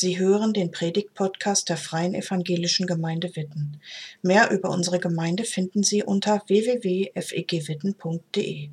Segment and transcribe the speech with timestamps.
[0.00, 3.80] Sie hören den Predigt-Podcast der Freien Evangelischen Gemeinde Witten.
[4.22, 8.68] Mehr über unsere Gemeinde finden Sie unter www.fegwitten.de.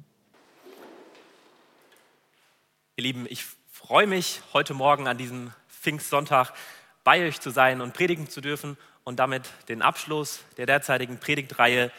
[2.98, 6.54] Ihr Lieben, ich freue mich, heute Morgen an diesem Pfingstsonntag
[7.04, 11.92] bei euch zu sein und predigen zu dürfen und damit den Abschluss der derzeitigen Predigtreihe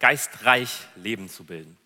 [0.00, 1.78] Geistreich Leben zu bilden.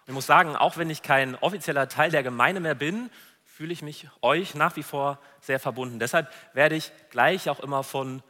[0.00, 3.08] Und ich muss sagen, auch wenn ich kein offizieller Teil der Gemeinde mehr bin,
[3.54, 6.00] fühle ich mich euch nach wie vor sehr verbunden.
[6.00, 8.20] Deshalb werde ich gleich auch immer von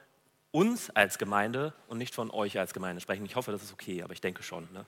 [0.51, 3.24] uns als Gemeinde und nicht von euch als Gemeinde sprechen.
[3.24, 4.68] Ich hoffe, das ist okay, aber ich denke schon.
[4.74, 4.84] Ne?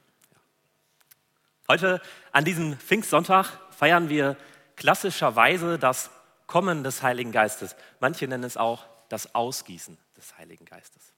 [1.71, 4.37] Heute an diesem Pfingstsonntag feiern wir
[4.77, 6.11] klassischerweise das
[6.47, 7.75] Kommen des Heiligen Geistes.
[8.01, 11.15] Manche nennen es auch das Ausgießen des Heiligen Geistes.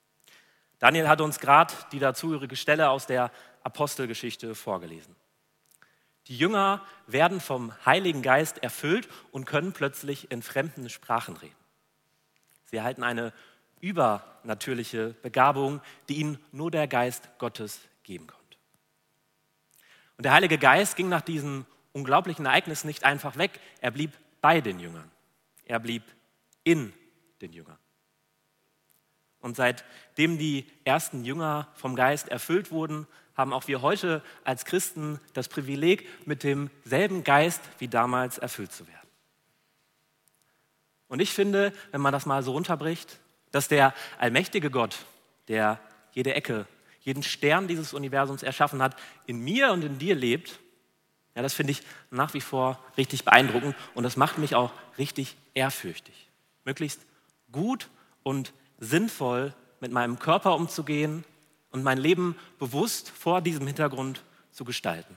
[0.78, 3.32] Daniel hat uns gerade die dazugehörige Stelle aus der
[3.64, 5.16] Apostelgeschichte vorgelesen.
[6.28, 11.54] Die Jünger werden vom Heiligen Geist erfüllt und können plötzlich in fremden Sprachen reden.
[12.66, 13.32] Sie erhalten eine
[13.80, 18.58] übernatürliche Begabung, die ihnen nur der Geist Gottes geben konnte.
[20.18, 24.60] Und der Heilige Geist ging nach diesem unglaublichen Ereignis nicht einfach weg, er blieb bei
[24.60, 25.10] den Jüngern.
[25.64, 26.02] Er blieb
[26.64, 26.92] in
[27.40, 27.78] den Jüngern.
[29.40, 35.20] Und seitdem die ersten Jünger vom Geist erfüllt wurden, haben auch wir heute als Christen
[35.32, 38.98] das Privileg, mit demselben Geist wie damals erfüllt zu werden.
[41.06, 43.18] Und ich finde, wenn man das mal so runterbricht,
[43.52, 44.96] dass der allmächtige Gott,
[45.46, 45.80] der
[46.12, 46.66] jede Ecke,
[47.00, 50.58] jeden Stern dieses Universums erschaffen hat, in mir und in dir lebt,
[51.34, 55.36] ja, das finde ich nach wie vor richtig beeindruckend und das macht mich auch richtig
[55.54, 56.28] ehrfürchtig.
[56.64, 57.00] Möglichst
[57.52, 57.88] gut
[58.24, 61.24] und sinnvoll mit meinem Körper umzugehen,
[61.70, 65.16] und mein Leben bewusst vor diesem Hintergrund zu gestalten.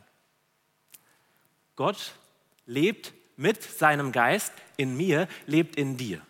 [1.75, 2.13] Gott
[2.65, 6.21] lebt mit seinem Geist in mir, lebt in dir.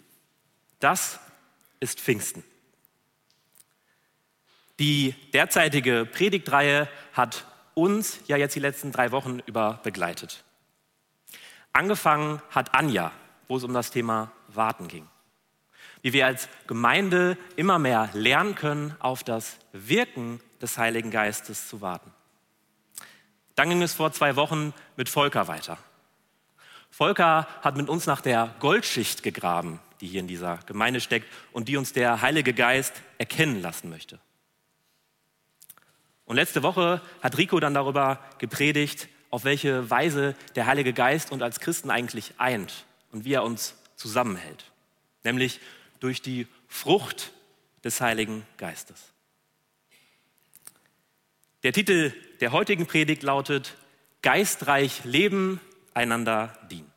[0.80, 1.20] Das
[1.80, 2.44] ist Pfingsten.
[4.80, 10.44] Die derzeitige Predigtreihe hat uns ja jetzt die letzten drei Wochen über begleitet.
[11.73, 13.11] Angefangen hat Anja,
[13.48, 15.11] wo es um das Thema Warten ging
[16.02, 21.82] wie wir als Gemeinde immer mehr lernen können, auf das Wirken des Heiligen Geistes zu
[21.82, 22.12] warten.
[23.56, 25.78] Dann ging es vor zwei Wochen mit Volker weiter.
[26.90, 31.67] Volker hat mit uns nach der Goldschicht gegraben, die hier in dieser Gemeinde steckt und
[31.67, 34.20] die uns der Heilige Geist erkennen lassen möchte.
[36.26, 41.42] Und letzte Woche hat Rico dann darüber gepredigt, auf welche Weise der Heilige Geist uns
[41.42, 44.66] als Christen eigentlich eint und wie er uns zusammenhält.
[45.23, 45.60] Nämlich
[46.02, 47.32] durch die Frucht
[47.86, 49.14] des Heiligen Geistes.
[51.64, 53.76] Der Titel der heutigen Predigt lautet
[54.22, 55.61] Geistreich leben,
[55.94, 56.92] einander dienen.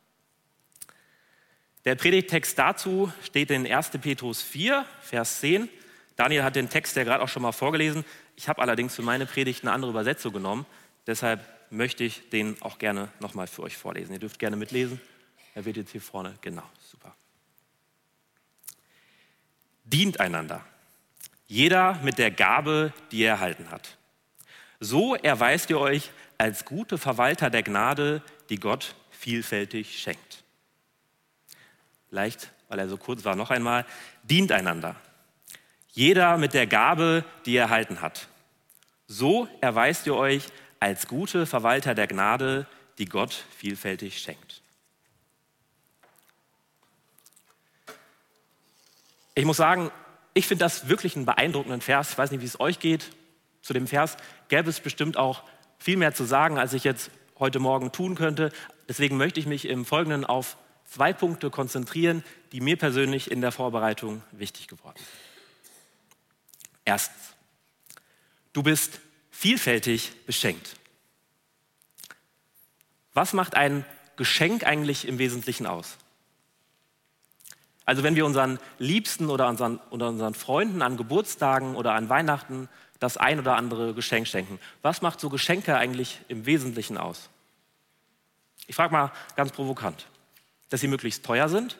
[1.85, 3.91] Der Predigttext dazu steht in 1.
[4.01, 5.69] Petrus 4, Vers 10.
[6.15, 8.03] Daniel hat den Text ja gerade auch schon mal vorgelesen.
[8.35, 10.65] Ich habe allerdings für meine Predigt eine andere Übersetzung genommen.
[11.05, 14.13] Deshalb möchte ich den auch gerne nochmal für euch vorlesen.
[14.13, 14.99] Ihr dürft gerne mitlesen.
[15.53, 17.15] Er wird jetzt hier vorne, genau, super
[19.85, 20.63] dient einander.
[21.47, 23.97] Jeder mit der Gabe, die er erhalten hat.
[24.79, 30.43] So erweist ihr euch als gute Verwalter der Gnade, die Gott vielfältig schenkt.
[32.09, 33.85] Leicht, weil er so kurz war, noch einmal,
[34.23, 34.95] dient einander.
[35.91, 38.27] Jeder mit der Gabe, die er erhalten hat.
[39.07, 40.47] So erweist ihr euch
[40.79, 42.67] als gute Verwalter der Gnade,
[42.97, 44.61] die Gott vielfältig schenkt.
[49.35, 49.91] Ich muss sagen,
[50.33, 52.11] ich finde das wirklich einen beeindruckenden Vers.
[52.11, 53.11] Ich weiß nicht, wie es euch geht.
[53.61, 54.15] Zu dem Vers
[54.47, 55.43] gäbe es bestimmt auch
[55.77, 58.51] viel mehr zu sagen, als ich jetzt heute Morgen tun könnte.
[58.87, 62.23] Deswegen möchte ich mich im Folgenden auf zwei Punkte konzentrieren,
[62.53, 65.07] die mir persönlich in der Vorbereitung wichtig geworden sind.
[66.85, 67.33] Erstens,
[68.53, 70.77] du bist vielfältig beschenkt.
[73.13, 73.85] Was macht ein
[74.15, 75.97] Geschenk eigentlich im Wesentlichen aus?
[77.85, 82.67] Also wenn wir unseren Liebsten oder unseren, oder unseren Freunden an Geburtstagen oder an Weihnachten
[82.99, 87.29] das ein oder andere Geschenk schenken, was macht so Geschenke eigentlich im Wesentlichen aus?
[88.67, 90.07] Ich frage mal ganz provokant,
[90.69, 91.77] dass sie möglichst teuer sind,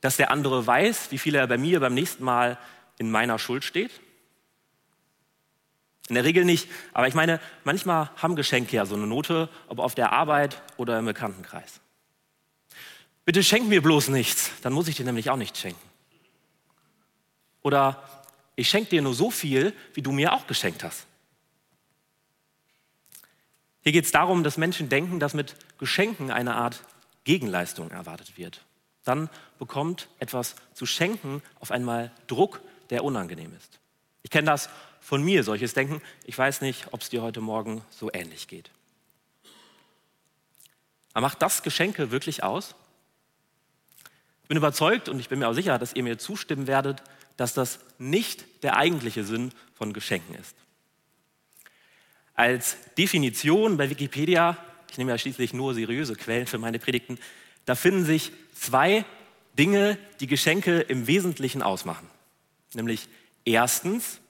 [0.00, 2.58] dass der andere weiß, wie viel er bei mir beim nächsten Mal
[2.98, 3.92] in meiner Schuld steht.
[6.08, 9.78] In der Regel nicht, aber ich meine, manchmal haben Geschenke ja so eine Note, ob
[9.78, 11.80] auf der Arbeit oder im Bekanntenkreis.
[13.26, 15.90] Bitte schenk mir bloß nichts, dann muss ich dir nämlich auch nichts schenken.
[17.60, 18.02] Oder
[18.54, 21.06] ich schenke dir nur so viel, wie du mir auch geschenkt hast.
[23.82, 26.84] Hier geht es darum, dass Menschen denken, dass mit Geschenken eine Art
[27.24, 28.62] Gegenleistung erwartet wird.
[29.02, 29.30] dann
[29.60, 33.78] bekommt etwas zu schenken auf einmal Druck, der unangenehm ist.
[34.24, 34.68] Ich kenne das
[35.00, 36.02] von mir, solches Denken.
[36.24, 38.70] Ich weiß nicht, ob es dir heute Morgen so ähnlich geht.
[41.12, 42.74] Aber macht das Geschenke wirklich aus?
[44.46, 47.02] Ich bin überzeugt und ich bin mir auch sicher, dass ihr mir zustimmen werdet,
[47.36, 50.54] dass das nicht der eigentliche Sinn von Geschenken ist.
[52.36, 54.56] Als Definition bei Wikipedia,
[54.88, 57.18] ich nehme ja schließlich nur seriöse Quellen für meine Predigten,
[57.64, 59.04] da finden sich zwei
[59.58, 62.08] Dinge, die Geschenke im Wesentlichen ausmachen.
[62.72, 63.08] Nämlich
[63.44, 64.20] erstens,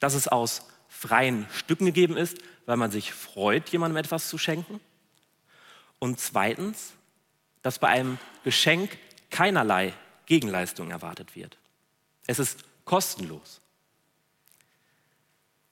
[0.00, 4.80] dass es aus freien Stücken gegeben ist, weil man sich freut, jemandem etwas zu schenken.
[6.00, 6.94] Und zweitens,
[7.62, 8.98] dass bei einem Geschenk
[9.34, 9.92] keinerlei
[10.26, 11.58] Gegenleistung erwartet wird.
[12.28, 13.60] Es ist kostenlos.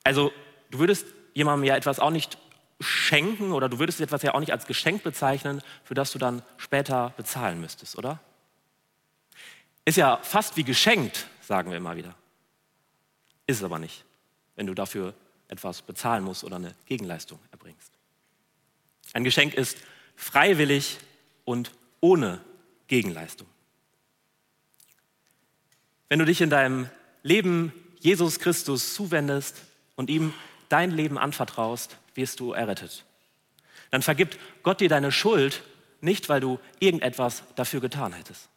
[0.03, 0.33] Also
[0.73, 2.39] du würdest jemandem ja etwas auch nicht
[2.81, 6.43] schenken oder du würdest etwas ja auch nicht als Geschenk bezeichnen, für das du dann
[6.57, 8.19] später bezahlen müsstest, oder?
[9.85, 12.17] Ist ja fast wie geschenkt, sagen wir immer wieder.
[13.47, 14.05] Ist es aber nicht,
[14.57, 15.15] wenn du dafür
[15.47, 17.93] etwas bezahlen musst oder eine Gegenleistung erbringst.
[19.13, 19.79] Ein Geschenk ist
[20.17, 20.99] freiwillig
[21.45, 21.71] und
[22.01, 22.41] ohne
[22.93, 23.47] Gegenleistung.
[26.11, 26.91] Wenn du dich in deinem
[27.23, 29.63] Leben Jesus Christus zuwendest
[29.97, 30.35] und ihm
[30.69, 33.07] dein Leben anvertraust, wirst du errettet.
[33.91, 35.63] Dann vergibt Gott dir deine Schuld
[36.03, 38.51] nicht, weil du irgendetwas dafür getan hättest.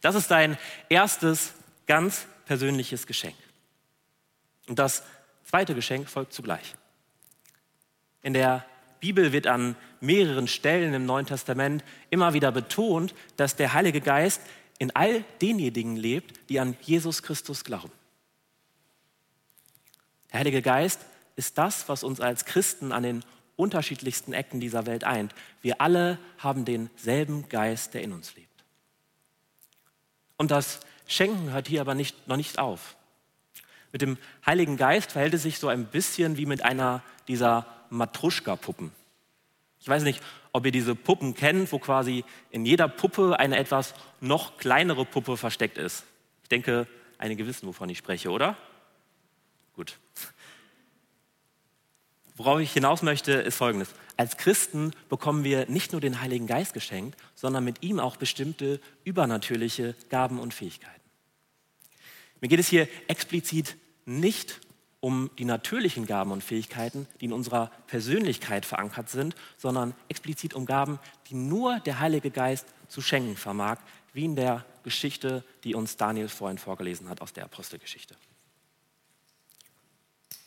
[0.00, 0.56] Das ist dein
[0.88, 1.52] erstes
[1.88, 3.34] ganz persönliches Geschenk.
[4.68, 5.02] Und das
[5.42, 6.76] zweite Geschenk folgt zugleich.
[8.22, 8.64] In der
[9.00, 14.40] Bibel wird an mehreren Stellen im Neuen Testament immer wieder betont, dass der Heilige Geist
[14.78, 17.92] in all denjenigen lebt, die an Jesus Christus glauben.
[20.32, 21.00] Der Heilige Geist
[21.34, 23.24] ist das, was uns als Christen an den
[23.56, 25.34] unterschiedlichsten Ecken dieser Welt eint.
[25.62, 28.64] Wir alle haben denselben Geist, der in uns lebt.
[30.36, 32.96] Und das Schenken hört hier aber nicht, noch nicht auf.
[33.92, 38.92] Mit dem Heiligen Geist verhält es sich so ein bisschen wie mit einer dieser Matruschka-Puppen.
[39.80, 40.22] Ich weiß nicht,
[40.52, 45.36] ob ihr diese Puppen kennt, wo quasi in jeder Puppe eine etwas noch kleinere Puppe
[45.36, 46.04] versteckt ist.
[46.42, 46.86] Ich denke,
[47.18, 48.56] einige wissen, wovon ich spreche, oder?
[49.74, 49.98] Gut.
[52.36, 53.90] Worauf ich hinaus möchte, ist Folgendes.
[54.16, 58.80] Als Christen bekommen wir nicht nur den Heiligen Geist geschenkt, sondern mit ihm auch bestimmte
[59.04, 60.92] übernatürliche Gaben und Fähigkeiten.
[62.40, 64.60] Mir geht es hier explizit nicht
[65.06, 70.66] um die natürlichen Gaben und Fähigkeiten, die in unserer Persönlichkeit verankert sind, sondern explizit um
[70.66, 70.98] Gaben,
[71.28, 73.78] die nur der Heilige Geist zu schenken vermag,
[74.14, 78.16] wie in der Geschichte, die uns Daniel vorhin vorgelesen hat aus der Apostelgeschichte.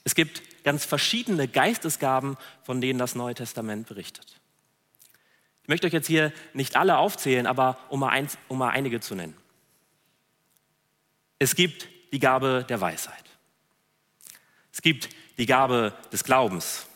[0.04, 4.42] Es gibt ganz verschiedene Geistesgaben, von denen das Neue Testament berichtet.
[5.64, 9.00] Ich möchte euch jetzt hier nicht alle aufzählen, aber um mal, eins, um mal einige
[9.00, 9.38] zu nennen.
[11.38, 13.24] Es gibt die Gabe der Weisheit.
[14.80, 16.88] Es gibt die Gabe des Glaubens.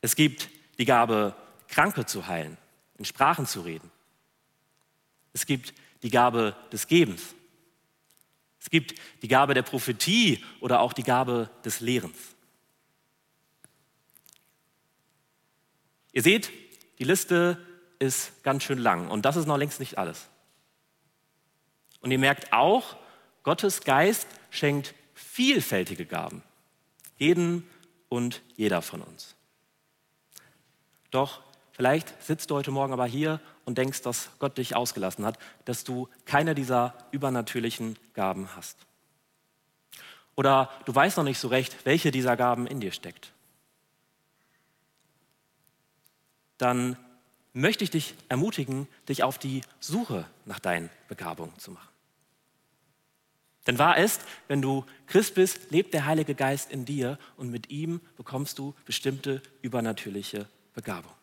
[0.00, 0.48] Es gibt
[0.78, 1.34] die Gabe,
[1.66, 2.56] Kranke zu heilen,
[2.98, 3.90] in Sprachen zu reden.
[5.32, 5.74] Es gibt
[6.04, 7.34] die Gabe des Gebens.
[8.60, 12.16] Es gibt die Gabe der Prophetie oder auch die Gabe des Lehrens.
[16.12, 16.52] Ihr seht,
[17.00, 17.58] die Liste
[17.98, 20.28] ist ganz schön lang und das ist noch längst nicht alles.
[22.00, 22.96] Und ihr merkt auch,
[23.42, 24.94] Gottes Geist schenkt
[25.40, 26.42] vielfältige Gaben,
[27.16, 27.66] jeden
[28.10, 29.36] und jeder von uns.
[31.10, 31.40] Doch
[31.72, 35.82] vielleicht sitzt du heute Morgen aber hier und denkst, dass Gott dich ausgelassen hat, dass
[35.82, 38.76] du keine dieser übernatürlichen Gaben hast.
[40.36, 43.32] Oder du weißt noch nicht so recht, welche dieser Gaben in dir steckt.
[46.58, 46.98] Dann
[47.54, 51.89] möchte ich dich ermutigen, dich auf die Suche nach deinen Begabungen zu machen.
[53.66, 57.70] Denn wahr ist, wenn du Christ bist, lebt der Heilige Geist in dir und mit
[57.70, 61.14] ihm bekommst du bestimmte übernatürliche Begabungen.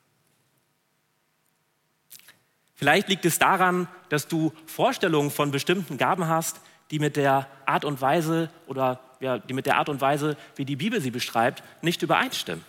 [2.75, 7.85] Vielleicht liegt es daran, dass du Vorstellungen von bestimmten Gaben hast, die mit der Art
[7.85, 11.63] und Weise oder ja, die mit der Art und Weise, wie die Bibel sie beschreibt,
[11.81, 12.63] nicht übereinstimmen.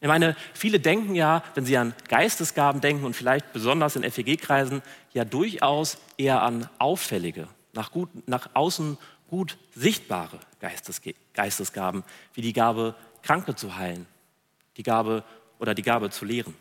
[0.00, 4.82] Ich meine, viele denken ja, wenn sie an Geistesgaben denken und vielleicht besonders in FEG-Kreisen,
[5.12, 8.96] ja durchaus eher an auffällige, nach, gut, nach außen
[9.28, 11.02] gut sichtbare Geistes,
[11.34, 12.02] Geistesgaben,
[12.34, 14.06] wie die Gabe, Kranke zu heilen,
[14.76, 15.22] die Gabe
[15.58, 16.54] oder die Gabe zu lehren.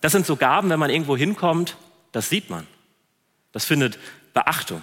[0.00, 1.76] Das sind so Gaben, wenn man irgendwo hinkommt,
[2.10, 2.66] das sieht man.
[3.52, 3.98] Das findet
[4.34, 4.82] Beachtung.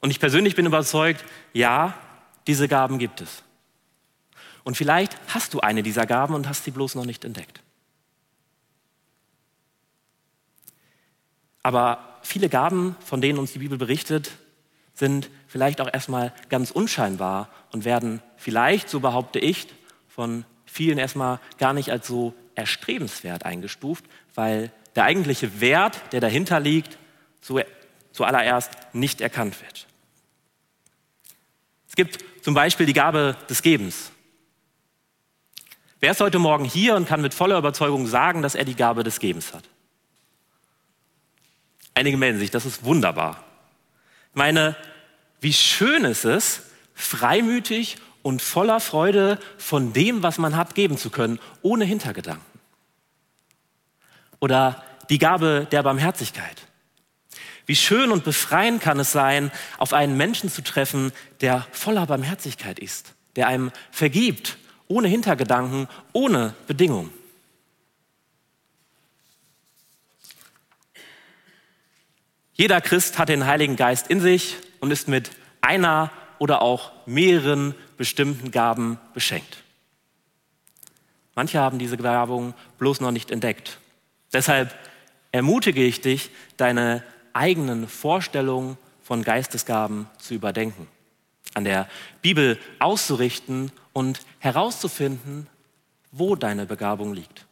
[0.00, 1.94] Und ich persönlich bin überzeugt, ja,
[2.46, 3.42] diese Gaben gibt es.
[4.64, 7.60] Und vielleicht hast du eine dieser Gaben und hast sie bloß noch nicht entdeckt.
[11.62, 14.32] Aber viele Gaben, von denen uns die Bibel berichtet,
[14.94, 19.66] sind vielleicht auch erstmal ganz unscheinbar und werden vielleicht, so behaupte ich,
[20.08, 26.60] von vielen erstmal gar nicht als so erstrebenswert eingestuft, weil der eigentliche Wert, der dahinter
[26.60, 26.98] liegt,
[28.12, 29.86] zuallererst nicht erkannt wird.
[31.88, 34.12] Es gibt zum Beispiel die Gabe des Gebens.
[36.00, 39.04] Wer ist heute Morgen hier und kann mit voller Überzeugung sagen, dass er die Gabe
[39.04, 39.64] des Gebens hat?
[41.92, 43.44] Einige melden sich, das ist wunderbar.
[44.30, 44.76] Ich meine,
[45.42, 46.62] wie schön ist es,
[46.94, 52.44] freimütig und voller Freude von dem, was man hat, geben zu können, ohne Hintergedanken.
[54.40, 56.62] Oder die Gabe der Barmherzigkeit.
[57.66, 62.78] Wie schön und befreiend kann es sein, auf einen Menschen zu treffen, der voller Barmherzigkeit
[62.78, 64.56] ist, der einem vergibt,
[64.90, 67.10] ohne Hintergedanken, ohne Bedingung.
[72.54, 75.30] Jeder Christ hat den Heiligen Geist in sich und ist mit
[75.60, 79.62] einer oder auch mehreren bestimmten Gaben beschenkt.
[81.36, 83.78] Manche haben diese Begabung bloß noch nicht entdeckt.
[84.32, 84.76] Deshalb
[85.30, 90.88] ermutige ich dich, deine eigenen Vorstellungen von Geistesgaben zu überdenken,
[91.54, 91.88] an der
[92.22, 95.46] Bibel auszurichten und herauszufinden,
[96.12, 97.46] wo deine Begabung liegt.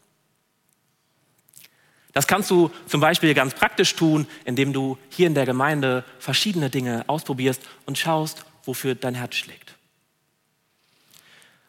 [2.12, 6.70] Das kannst du zum Beispiel ganz praktisch tun, indem du hier in der Gemeinde verschiedene
[6.70, 9.76] Dinge ausprobierst und schaust, wofür dein Herz schlägt.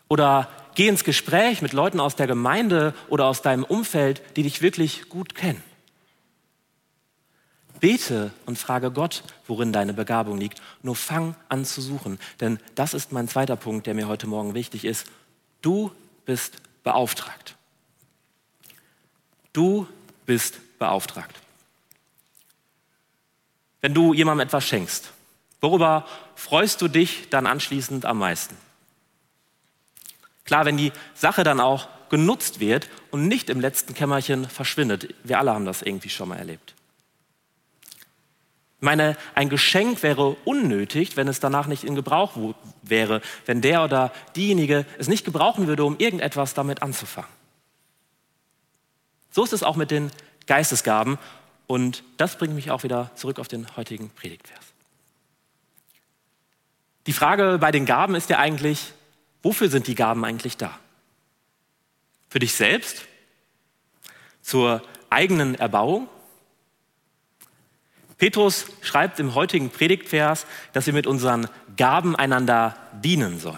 [0.07, 4.61] Oder geh ins Gespräch mit Leuten aus der Gemeinde oder aus deinem Umfeld, die dich
[4.61, 5.61] wirklich gut kennen.
[7.79, 10.61] Bete und frage Gott, worin deine Begabung liegt.
[10.83, 12.19] Nur fang an zu suchen.
[12.39, 15.07] Denn das ist mein zweiter Punkt, der mir heute Morgen wichtig ist.
[15.61, 15.91] Du
[16.25, 17.55] bist beauftragt.
[19.53, 19.87] Du
[20.25, 21.35] bist beauftragt.
[23.81, 25.11] Wenn du jemandem etwas schenkst,
[25.61, 26.05] worüber
[26.35, 28.55] freust du dich dann anschließend am meisten?
[30.43, 35.13] Klar, wenn die Sache dann auch genutzt wird und nicht im letzten Kämmerchen verschwindet.
[35.23, 36.73] Wir alle haben das irgendwie schon mal erlebt.
[38.79, 43.83] Ich meine, ein Geschenk wäre unnötig, wenn es danach nicht in Gebrauch wäre, wenn der
[43.83, 47.29] oder diejenige es nicht gebrauchen würde, um irgendetwas damit anzufangen.
[49.31, 50.11] So ist es auch mit den
[50.47, 51.17] Geistesgaben.
[51.67, 54.63] Und das bringt mich auch wieder zurück auf den heutigen Predigtvers.
[57.05, 58.93] Die Frage bei den Gaben ist ja eigentlich,
[59.43, 60.79] wofür sind die Gaben eigentlich da?
[62.29, 63.07] Für dich selbst?
[64.41, 66.07] Zur eigenen Erbauung?
[68.19, 71.47] Petrus schreibt im heutigen Predigtvers, dass wir mit unseren
[71.77, 73.57] Gaben einander dienen sollen.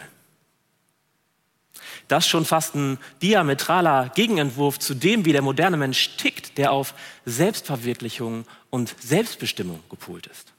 [2.08, 6.74] Das ist schon fast ein diametraler Gegenentwurf zu dem, wie der moderne Mensch tickt, der
[6.74, 6.94] auf
[7.26, 10.54] Selbstverwirklichung und Selbstbestimmung gepolt ist.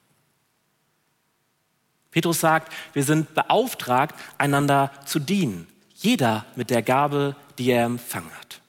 [2.10, 5.68] Petrus sagt, wir sind beauftragt, einander zu dienen.
[5.94, 8.61] Jeder mit der Gabe, die er empfangen hat.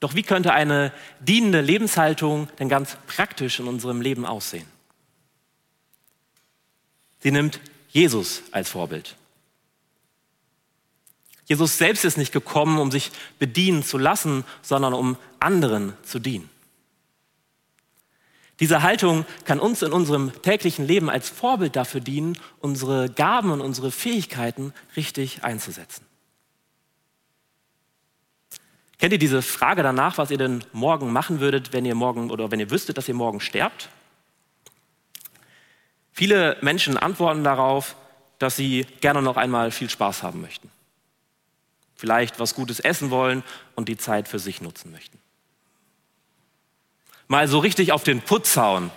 [0.00, 4.66] Doch wie könnte eine dienende Lebenshaltung denn ganz praktisch in unserem Leben aussehen?
[7.22, 9.16] Sie nimmt Jesus als Vorbild.
[11.44, 16.48] Jesus selbst ist nicht gekommen, um sich bedienen zu lassen, sondern um anderen zu dienen.
[18.60, 23.62] Diese Haltung kann uns in unserem täglichen Leben als Vorbild dafür dienen, unsere Gaben und
[23.62, 26.04] unsere Fähigkeiten richtig einzusetzen.
[29.00, 32.50] Kennt ihr diese Frage danach, was ihr denn morgen machen würdet, wenn ihr morgen oder
[32.50, 33.88] wenn ihr wüsstet, dass ihr morgen sterbt?
[36.12, 37.96] Viele Menschen antworten darauf,
[38.38, 40.70] dass sie gerne noch einmal viel Spaß haben möchten
[42.00, 45.18] vielleicht was Gutes essen wollen und die Zeit für sich nutzen möchten.
[47.28, 48.90] Mal so richtig auf den Putz hauen,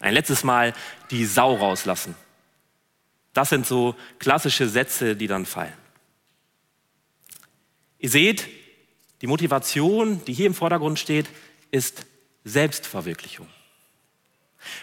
[0.00, 0.72] ein letztes Mal
[1.10, 2.16] die Sau rauslassen.
[3.34, 5.74] Das sind so klassische Sätze, die dann fallen.
[7.98, 8.48] Ihr seht,
[9.26, 11.26] die Motivation, die hier im Vordergrund steht,
[11.72, 12.06] ist
[12.44, 13.48] Selbstverwirklichung.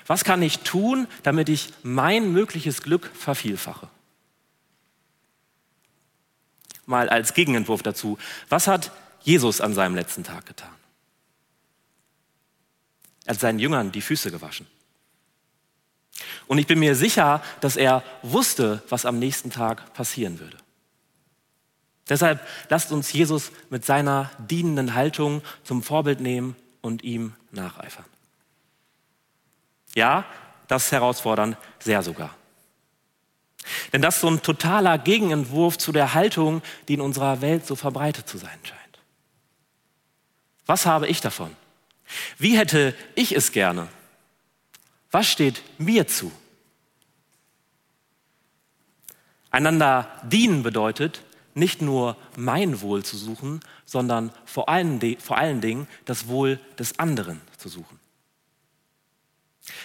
[0.06, 3.88] Was kann ich tun, damit ich mein mögliches Glück vervielfache?
[6.86, 8.18] mal als Gegenentwurf dazu.
[8.50, 10.76] Was hat Jesus an seinem letzten Tag getan?
[13.24, 14.68] Er hat seinen Jüngern die Füße gewaschen.
[16.48, 20.58] Und ich bin mir sicher, dass er wusste, was am nächsten Tag passieren würde.
[22.10, 28.06] Deshalb lasst uns Jesus mit seiner dienenden Haltung zum Vorbild nehmen und ihm nacheifern.
[29.96, 30.26] Ja,
[30.68, 32.36] das ist herausfordernd, sehr sogar.
[33.94, 37.76] Denn das ist so ein totaler Gegenentwurf zu der Haltung, die in unserer Welt so
[37.76, 38.80] verbreitet zu sein scheint.
[40.66, 41.56] Was habe ich davon?
[42.38, 43.88] Wie hätte ich es gerne?
[45.12, 46.32] Was steht mir zu?
[49.52, 51.22] Einander dienen bedeutet,
[51.54, 57.00] nicht nur mein Wohl zu suchen, sondern vor allen, vor allen Dingen das Wohl des
[57.00, 58.00] anderen zu suchen.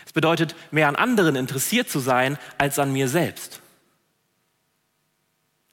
[0.07, 3.61] Es bedeutet, mehr an anderen interessiert zu sein als an mir selbst.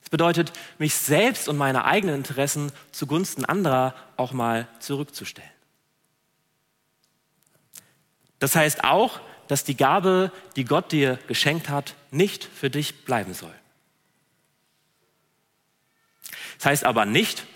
[0.02, 5.50] Es bedeutet, mich selbst und meine eigenen Interessen zugunsten anderer auch mal zurückzustellen.
[8.38, 13.34] Das heißt auch, dass die Gabe, die Gott dir geschenkt hat, nicht für dich bleiben
[13.34, 13.54] soll.
[16.58, 17.46] Das heißt aber nicht,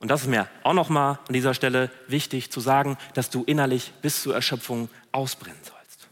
[0.00, 3.44] und das ist mir auch noch mal an dieser Stelle wichtig zu sagen, dass du
[3.44, 6.08] innerlich bis zur Erschöpfung ausbrennen sollst.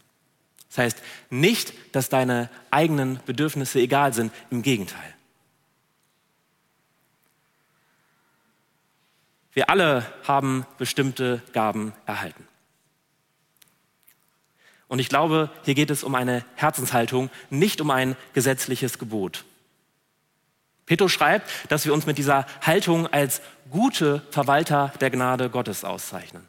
[0.69, 5.15] Das heißt nicht, dass deine eigenen Bedürfnisse egal sind, im Gegenteil.
[9.53, 12.47] Wir alle haben bestimmte Gaben erhalten.
[14.87, 19.45] Und ich glaube, hier geht es um eine Herzenshaltung, nicht um ein gesetzliches Gebot.
[20.89, 26.47] Petrus schreibt, dass wir uns mit dieser Haltung als gute Verwalter der Gnade Gottes auszeichnen.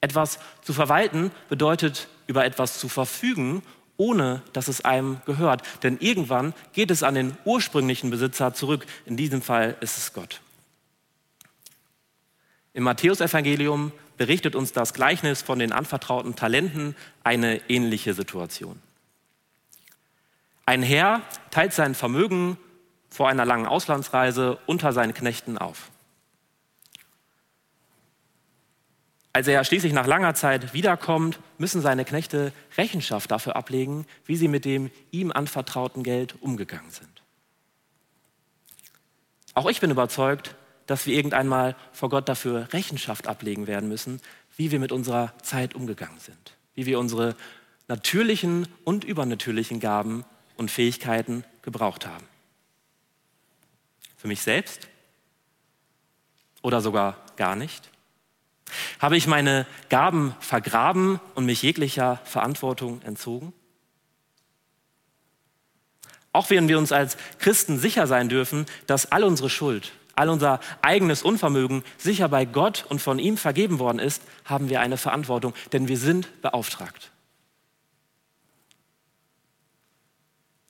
[0.00, 3.64] Etwas zu verwalten bedeutet, über etwas zu verfügen,
[3.96, 5.62] ohne dass es einem gehört.
[5.82, 8.86] Denn irgendwann geht es an den ursprünglichen Besitzer zurück.
[9.06, 10.40] In diesem Fall ist es Gott.
[12.74, 18.80] Im Matthäusevangelium berichtet uns das Gleichnis von den anvertrauten Talenten eine ähnliche Situation.
[20.64, 22.56] Ein Herr teilt sein Vermögen
[23.10, 25.90] vor einer langen Auslandsreise unter seinen Knechten auf.
[29.32, 34.48] Als er schließlich nach langer Zeit wiederkommt, müssen seine Knechte Rechenschaft dafür ablegen, wie sie
[34.48, 37.22] mit dem ihm anvertrauten Geld umgegangen sind.
[39.54, 44.20] Auch ich bin überzeugt, dass wir irgendwann mal vor Gott dafür Rechenschaft ablegen werden müssen,
[44.56, 47.36] wie wir mit unserer Zeit umgegangen sind, wie wir unsere
[47.86, 50.24] natürlichen und übernatürlichen Gaben
[50.56, 52.29] und Fähigkeiten gebraucht haben.
[54.20, 54.86] Für mich selbst
[56.60, 57.88] oder sogar gar nicht?
[58.98, 63.54] Habe ich meine Gaben vergraben und mich jeglicher Verantwortung entzogen?
[66.34, 70.60] Auch wenn wir uns als Christen sicher sein dürfen, dass all unsere Schuld, all unser
[70.82, 75.54] eigenes Unvermögen sicher bei Gott und von ihm vergeben worden ist, haben wir eine Verantwortung,
[75.72, 77.10] denn wir sind beauftragt.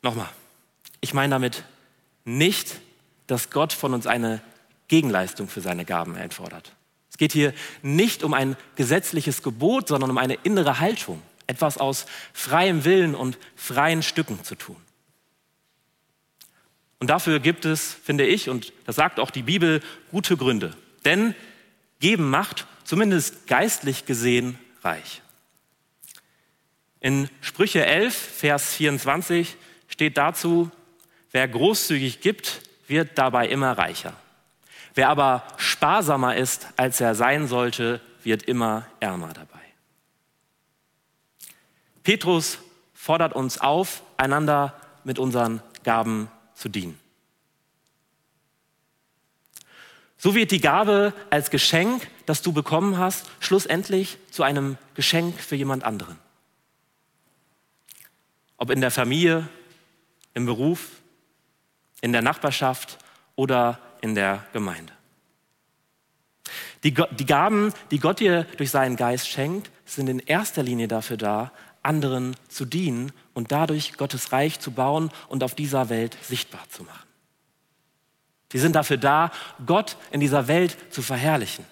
[0.03, 0.31] Nochmal,
[1.01, 1.65] ich meine damit
[2.25, 2.81] nicht,
[3.31, 4.41] dass Gott von uns eine
[4.89, 6.73] Gegenleistung für seine Gaben einfordert.
[7.11, 12.07] Es geht hier nicht um ein gesetzliches Gebot, sondern um eine innere Haltung, etwas aus
[12.33, 14.77] freiem Willen und freien Stücken zu tun.
[16.99, 20.77] Und dafür gibt es, finde ich, und das sagt auch die Bibel, gute Gründe.
[21.05, 21.35] Denn
[21.99, 25.23] geben macht, zumindest geistlich gesehen, reich.
[27.01, 29.57] In Sprüche 11, Vers 24
[29.89, 30.71] steht dazu,
[31.31, 34.13] wer großzügig gibt, wird dabei immer reicher.
[34.95, 39.61] Wer aber sparsamer ist, als er sein sollte, wird immer ärmer dabei.
[42.03, 42.59] Petrus
[42.93, 44.75] fordert uns auf, einander
[45.05, 46.99] mit unseren Gaben zu dienen.
[50.19, 55.57] So wird die Gabe als Geschenk, das du bekommen hast, schlussendlich zu einem Geschenk für
[55.57, 56.19] jemand anderen.
[58.59, 59.49] Ob in der Familie,
[60.35, 61.00] im Beruf,
[62.01, 62.99] in der Nachbarschaft
[63.37, 64.93] oder in der Gemeinde.
[66.83, 71.17] Die, die Gaben, die Gott dir durch seinen Geist schenkt, sind in erster Linie dafür
[71.17, 76.63] da, anderen zu dienen und dadurch Gottes Reich zu bauen und auf dieser Welt sichtbar
[76.71, 77.09] zu machen.
[78.53, 79.31] Sie sind dafür da,
[79.65, 81.65] Gott in dieser Welt zu verherrlichen.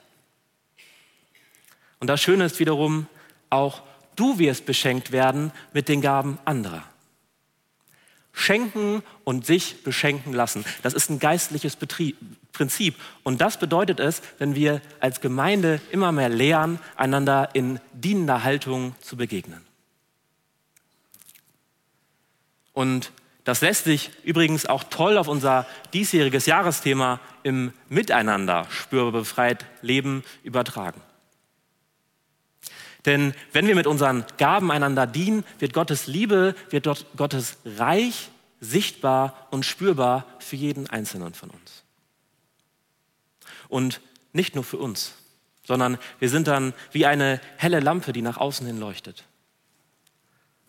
[2.00, 3.06] Und das Schöne ist wiederum,
[3.50, 3.82] auch
[4.14, 6.84] du wirst beschenkt werden mit den Gaben anderer.
[8.38, 10.64] Schenken und sich beschenken lassen.
[10.82, 12.16] Das ist ein geistliches Betrieb,
[12.52, 12.94] Prinzip.
[13.22, 18.94] Und das bedeutet es, wenn wir als Gemeinde immer mehr lernen, einander in dienender Haltung
[19.00, 19.64] zu begegnen.
[22.72, 23.12] Und
[23.44, 30.22] das lässt sich übrigens auch toll auf unser diesjähriges Jahresthema im Miteinander spürbar befreit Leben
[30.42, 31.00] übertragen.
[33.04, 38.30] Denn wenn wir mit unseren Gaben einander dienen, wird Gottes Liebe, wird Gottes Reich
[38.60, 41.84] sichtbar und spürbar für jeden Einzelnen von uns.
[43.68, 44.00] Und
[44.32, 45.14] nicht nur für uns,
[45.64, 49.24] sondern wir sind dann wie eine helle Lampe, die nach außen hin leuchtet,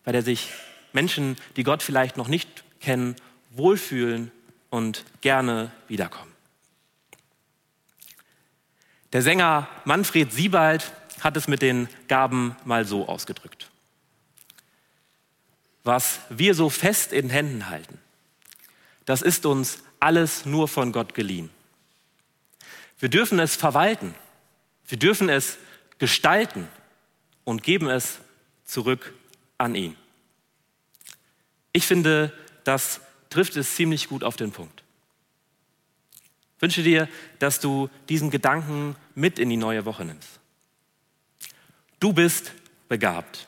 [0.04, 0.50] bei der sich
[0.94, 3.16] Menschen, die Gott vielleicht noch nicht kennen,
[3.52, 4.32] wohlfühlen
[4.70, 6.32] und gerne wiederkommen.
[9.14, 13.70] Der Sänger Manfred Siebald hat es mit den Gaben mal so ausgedrückt.
[15.84, 18.00] Was wir so fest in Händen halten,
[19.06, 21.50] das ist uns alles nur von Gott geliehen.
[23.00, 24.14] Wir dürfen es verwalten,
[24.88, 25.58] wir dürfen es
[25.98, 26.68] gestalten
[27.44, 28.20] und geben es
[28.66, 29.14] zurück
[29.58, 29.96] an ihn.
[31.74, 34.84] Ich finde, das trifft es ziemlich gut auf den Punkt.
[36.58, 37.08] Ich wünsche dir,
[37.40, 40.39] dass du diesen Gedanken mit in die neue Woche nimmst.
[42.00, 42.54] Du bist
[42.88, 43.48] begabt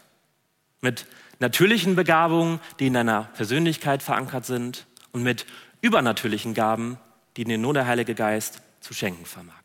[0.81, 1.05] mit
[1.39, 5.45] natürlichen Begabungen, die in deiner Persönlichkeit verankert sind und mit
[5.81, 6.97] übernatürlichen Gaben,
[7.37, 9.61] die dir nur der Heilige Geist zu schenken vermag.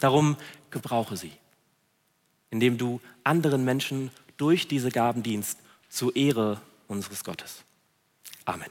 [0.00, 0.36] Darum
[0.70, 1.32] gebrauche sie,
[2.50, 7.62] indem du anderen Menschen durch diese Gaben dienst, zur Ehre unseres Gottes.
[8.44, 8.70] Amen.